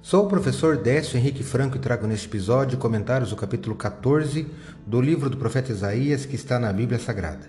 Sou 0.00 0.24
o 0.24 0.28
professor 0.28 0.76
Décio 0.76 1.18
Henrique 1.18 1.42
Franco 1.42 1.76
e 1.76 1.80
trago 1.80 2.06
neste 2.06 2.28
episódio 2.28 2.78
comentários 2.78 3.30
do 3.30 3.36
capítulo 3.36 3.74
14 3.74 4.46
do 4.86 5.00
livro 5.00 5.28
do 5.28 5.36
profeta 5.36 5.72
Isaías 5.72 6.24
que 6.24 6.36
está 6.36 6.56
na 6.56 6.72
Bíblia 6.72 7.00
Sagrada. 7.00 7.46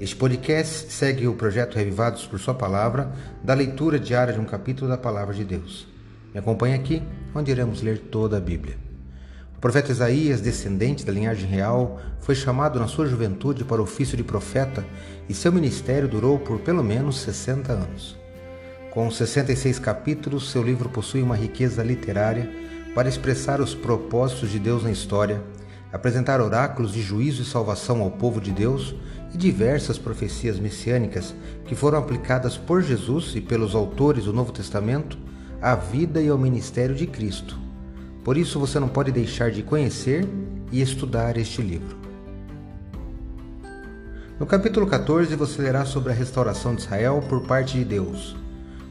Este 0.00 0.16
podcast 0.16 0.90
segue 0.90 1.28
o 1.28 1.34
projeto 1.34 1.76
Revivados 1.76 2.26
por 2.26 2.40
Sua 2.40 2.54
Palavra, 2.54 3.12
da 3.44 3.52
leitura 3.52 4.00
diária 4.00 4.32
de 4.32 4.40
um 4.40 4.46
capítulo 4.46 4.88
da 4.88 4.96
Palavra 4.96 5.34
de 5.34 5.44
Deus. 5.44 5.86
Me 6.32 6.40
acompanhe 6.40 6.74
aqui, 6.74 7.02
onde 7.34 7.50
iremos 7.50 7.82
ler 7.82 7.98
toda 7.98 8.38
a 8.38 8.40
Bíblia. 8.40 8.78
O 9.54 9.60
profeta 9.60 9.92
Isaías, 9.92 10.40
descendente 10.40 11.04
da 11.04 11.12
linhagem 11.12 11.48
real, 11.48 12.00
foi 12.18 12.34
chamado 12.34 12.80
na 12.80 12.88
sua 12.88 13.06
juventude 13.06 13.62
para 13.62 13.80
o 13.80 13.84
ofício 13.84 14.16
de 14.16 14.24
profeta 14.24 14.86
e 15.28 15.34
seu 15.34 15.52
ministério 15.52 16.08
durou 16.08 16.38
por 16.38 16.60
pelo 16.60 16.82
menos 16.82 17.20
60 17.20 17.70
anos. 17.74 18.19
Com 18.90 19.08
66 19.08 19.78
capítulos, 19.78 20.50
seu 20.50 20.64
livro 20.64 20.88
possui 20.88 21.22
uma 21.22 21.36
riqueza 21.36 21.80
literária 21.80 22.50
para 22.92 23.08
expressar 23.08 23.60
os 23.60 23.72
propósitos 23.72 24.50
de 24.50 24.58
Deus 24.58 24.82
na 24.82 24.90
história, 24.90 25.40
apresentar 25.92 26.40
oráculos 26.40 26.92
de 26.92 27.00
juízo 27.00 27.42
e 27.42 27.44
salvação 27.44 28.02
ao 28.02 28.10
povo 28.10 28.40
de 28.40 28.50
Deus 28.50 28.92
e 29.32 29.38
diversas 29.38 29.96
profecias 29.96 30.58
messiânicas 30.58 31.32
que 31.66 31.76
foram 31.76 32.00
aplicadas 32.00 32.56
por 32.56 32.82
Jesus 32.82 33.36
e 33.36 33.40
pelos 33.40 33.76
autores 33.76 34.24
do 34.24 34.32
Novo 34.32 34.50
Testamento 34.50 35.16
à 35.62 35.76
vida 35.76 36.20
e 36.20 36.28
ao 36.28 36.36
ministério 36.36 36.96
de 36.96 37.06
Cristo. 37.06 37.56
Por 38.24 38.36
isso 38.36 38.58
você 38.58 38.80
não 38.80 38.88
pode 38.88 39.12
deixar 39.12 39.52
de 39.52 39.62
conhecer 39.62 40.26
e 40.72 40.82
estudar 40.82 41.36
este 41.36 41.62
livro. 41.62 41.96
No 44.36 44.46
capítulo 44.46 44.84
14 44.84 45.36
você 45.36 45.62
lerá 45.62 45.84
sobre 45.84 46.10
a 46.10 46.14
restauração 46.14 46.74
de 46.74 46.82
Israel 46.82 47.22
por 47.28 47.42
parte 47.42 47.78
de 47.78 47.84
Deus 47.84 48.34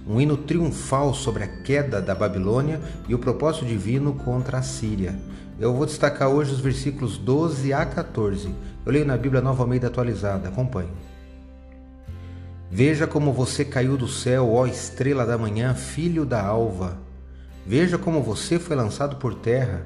um 0.07 0.19
hino 0.19 0.37
triunfal 0.37 1.13
sobre 1.13 1.43
a 1.43 1.47
queda 1.47 2.01
da 2.01 2.15
Babilônia 2.15 2.79
e 3.07 3.15
o 3.15 3.19
propósito 3.19 3.65
divino 3.65 4.13
contra 4.13 4.57
a 4.57 4.61
Síria. 4.61 5.17
Eu 5.59 5.73
vou 5.73 5.85
destacar 5.85 6.29
hoje 6.29 6.53
os 6.53 6.59
versículos 6.59 7.17
12 7.17 7.73
a 7.73 7.85
14. 7.85 8.49
Eu 8.85 8.91
leio 8.91 9.05
na 9.05 9.17
Bíblia 9.17 9.41
Nova 9.41 9.63
Almeida 9.63 9.87
atualizada. 9.87 10.47
Acompanhe. 10.47 10.89
Veja 12.71 13.07
como 13.07 13.33
você 13.33 13.65
caiu 13.65 13.97
do 13.97 14.07
céu, 14.07 14.53
ó 14.53 14.67
estrela 14.67 15.25
da 15.25 15.37
manhã, 15.37 15.73
filho 15.73 16.25
da 16.25 16.41
alva. 16.41 16.97
Veja 17.65 17.97
como 17.97 18.21
você 18.21 18.57
foi 18.57 18.75
lançado 18.75 19.17
por 19.17 19.33
terra, 19.33 19.85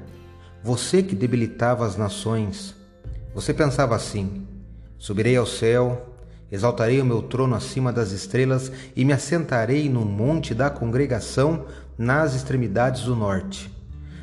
você 0.61 1.01
que 1.01 1.15
debilitava 1.15 1.85
as 1.85 1.97
nações. 1.97 2.75
Você 3.33 3.53
pensava 3.53 3.95
assim: 3.95 4.45
subirei 4.97 5.35
ao 5.35 5.45
céu, 5.45 6.12
Exaltarei 6.51 7.01
o 7.01 7.05
meu 7.05 7.21
trono 7.21 7.55
acima 7.55 7.91
das 7.91 8.11
estrelas 8.11 8.71
e 8.95 9.03
me 9.03 9.13
assentarei 9.13 9.89
no 9.89 10.05
monte 10.05 10.53
da 10.53 10.69
congregação 10.69 11.65
nas 11.97 12.35
extremidades 12.35 13.03
do 13.03 13.15
norte. 13.15 13.71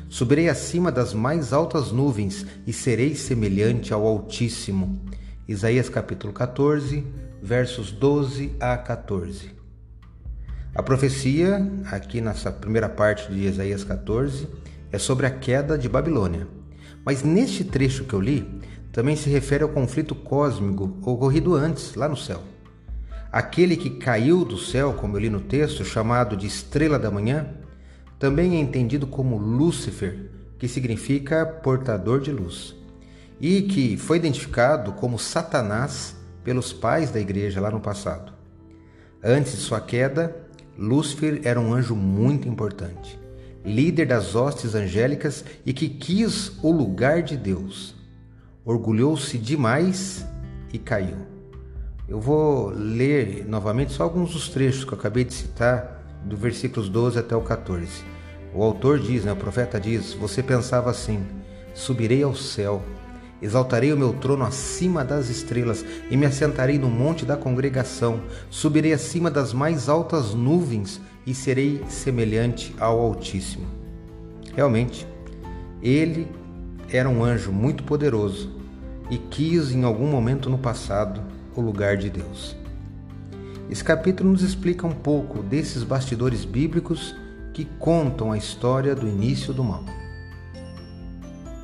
Subirei 0.09 0.49
acima 0.49 0.91
das 0.91 1.13
mais 1.13 1.53
altas 1.53 1.91
nuvens 1.91 2.45
e 2.67 2.73
serei 2.73 3.15
semelhante 3.15 3.93
ao 3.93 4.05
Altíssimo. 4.05 5.01
Isaías 5.47 5.89
capítulo 5.89 6.33
14, 6.33 7.05
versos 7.41 7.91
12 7.91 8.51
a 8.59 8.77
14. 8.77 9.51
A 10.73 10.81
profecia, 10.81 11.69
aqui 11.85 12.21
nessa 12.21 12.51
primeira 12.51 12.87
parte 12.87 13.29
de 13.31 13.45
Isaías 13.45 13.83
14, 13.83 14.47
é 14.91 14.97
sobre 14.97 15.25
a 15.25 15.29
queda 15.29 15.77
de 15.77 15.89
Babilônia. 15.89 16.47
Mas 17.05 17.23
neste 17.23 17.63
trecho 17.63 18.05
que 18.05 18.13
eu 18.13 18.21
li, 18.21 18.47
também 18.91 19.15
se 19.15 19.29
refere 19.29 19.63
ao 19.63 19.69
conflito 19.69 20.13
cósmico 20.13 20.97
ocorrido 21.05 21.55
antes, 21.55 21.95
lá 21.95 22.09
no 22.09 22.17
céu. 22.17 22.41
Aquele 23.31 23.77
que 23.77 23.89
caiu 23.89 24.43
do 24.43 24.57
céu, 24.57 24.93
como 24.93 25.15
eu 25.15 25.21
li 25.21 25.29
no 25.29 25.39
texto, 25.39 25.85
chamado 25.85 26.35
de 26.35 26.45
estrela 26.45 26.99
da 26.99 27.09
manhã, 27.09 27.47
também 28.19 28.57
é 28.57 28.59
entendido 28.59 29.07
como 29.07 29.37
Lúcifer, 29.37 30.29
que 30.59 30.67
significa 30.67 31.45
portador 31.45 32.19
de 32.19 32.31
luz, 32.31 32.75
e 33.39 33.61
que 33.61 33.95
foi 33.95 34.17
identificado 34.17 34.91
como 34.91 35.17
Satanás 35.17 36.15
pelos 36.43 36.73
pais 36.73 37.09
da 37.09 37.19
igreja 37.19 37.61
lá 37.61 37.71
no 37.71 37.79
passado. 37.79 38.33
Antes 39.23 39.53
de 39.53 39.59
sua 39.59 39.79
queda, 39.79 40.35
Lúcifer 40.77 41.41
era 41.45 41.59
um 41.59 41.73
anjo 41.73 41.95
muito 41.95 42.47
importante, 42.49 43.17
líder 43.63 44.07
das 44.07 44.35
hostes 44.35 44.75
angélicas 44.75 45.45
e 45.65 45.71
que 45.71 45.87
quis 45.87 46.51
o 46.61 46.71
lugar 46.71 47.23
de 47.23 47.37
Deus 47.37 48.00
orgulhou-se 48.65 49.37
demais 49.37 50.25
e 50.71 50.77
caiu. 50.77 51.17
Eu 52.07 52.19
vou 52.19 52.69
ler 52.69 53.45
novamente 53.47 53.93
só 53.93 54.03
alguns 54.03 54.33
dos 54.33 54.49
trechos 54.49 54.83
que 54.83 54.93
eu 54.93 54.97
acabei 54.97 55.23
de 55.23 55.33
citar, 55.33 55.99
do 56.25 56.35
versículos 56.37 56.89
12 56.89 57.17
até 57.17 57.35
o 57.35 57.41
14. 57.41 58.03
O 58.53 58.63
autor 58.63 58.99
diz, 58.99 59.23
né, 59.23 59.31
o 59.31 59.35
profeta 59.35 59.79
diz: 59.79 60.13
Você 60.13 60.43
pensava 60.43 60.89
assim: 60.89 61.25
subirei 61.73 62.21
ao 62.21 62.35
céu, 62.35 62.83
exaltarei 63.41 63.93
o 63.93 63.97
meu 63.97 64.13
trono 64.13 64.43
acima 64.43 65.05
das 65.05 65.29
estrelas 65.29 65.85
e 66.09 66.17
me 66.17 66.25
assentarei 66.25 66.77
no 66.77 66.89
monte 66.89 67.25
da 67.25 67.37
congregação, 67.37 68.21
subirei 68.49 68.93
acima 68.93 69.31
das 69.31 69.53
mais 69.53 69.87
altas 69.87 70.33
nuvens 70.33 71.01
e 71.25 71.33
serei 71.33 71.81
semelhante 71.87 72.75
ao 72.77 72.99
Altíssimo. 72.99 73.65
Realmente, 74.53 75.07
ele 75.81 76.27
era 76.91 77.09
um 77.09 77.23
anjo 77.23 77.51
muito 77.51 77.83
poderoso 77.83 78.51
e 79.09 79.17
quis 79.17 79.71
em 79.71 79.83
algum 79.83 80.07
momento 80.07 80.49
no 80.49 80.57
passado 80.57 81.21
o 81.55 81.61
lugar 81.61 81.95
de 81.95 82.09
Deus. 82.09 82.55
Esse 83.69 83.83
capítulo 83.83 84.31
nos 84.31 84.41
explica 84.43 84.85
um 84.85 84.93
pouco 84.93 85.41
desses 85.41 85.83
bastidores 85.83 86.43
bíblicos 86.43 87.15
que 87.53 87.63
contam 87.79 88.31
a 88.31 88.37
história 88.37 88.93
do 88.93 89.07
início 89.07 89.53
do 89.53 89.63
mal. 89.63 89.85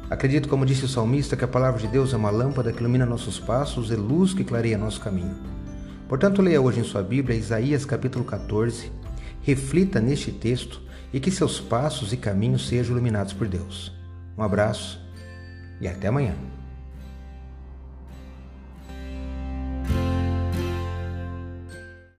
Acredito, 0.09 0.47
como 0.47 0.65
disse 0.65 0.85
o 0.85 0.87
salmista, 0.87 1.35
que 1.35 1.43
a 1.43 1.49
palavra 1.49 1.81
de 1.81 1.87
Deus 1.87 2.13
é 2.13 2.17
uma 2.17 2.29
lâmpada 2.29 2.71
que 2.71 2.79
ilumina 2.79 3.05
nossos 3.05 3.39
passos 3.39 3.91
e 3.91 3.95
luz 3.95 4.33
que 4.33 4.45
clareia 4.45 4.77
nosso 4.77 5.01
caminho. 5.01 5.35
Portanto, 6.07 6.41
leia 6.41 6.61
hoje 6.61 6.79
em 6.79 6.83
sua 6.85 7.03
Bíblia 7.03 7.37
Isaías 7.37 7.83
capítulo 7.83 8.23
14, 8.23 8.89
reflita 9.41 9.99
neste 9.99 10.31
texto 10.31 10.81
e 11.11 11.19
que 11.19 11.29
seus 11.29 11.59
passos 11.59 12.13
e 12.13 12.17
caminhos 12.17 12.67
sejam 12.67 12.93
iluminados 12.93 13.33
por 13.33 13.49
Deus. 13.49 13.91
Um 14.37 14.43
abraço 14.43 15.06
e 15.79 15.87
até 15.87 16.07
amanhã. 16.07 16.35